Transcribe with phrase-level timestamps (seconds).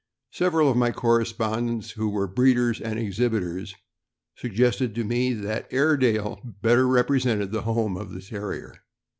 [0.31, 3.75] Several of my correspondents, who were breeders and exhibitors,
[4.35, 8.73] suggested to me that Airedale better represented the home of this Terrier.